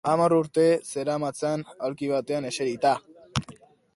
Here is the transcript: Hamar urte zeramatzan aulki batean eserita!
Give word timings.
Hamar 0.11 0.33
urte 0.35 0.63
zeramatzan 0.93 1.65
aulki 1.87 2.11
batean 2.13 2.49
eserita! 2.53 2.97